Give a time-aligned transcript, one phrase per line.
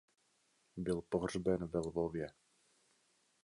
[0.77, 2.27] Byl pohřben ve Lvově.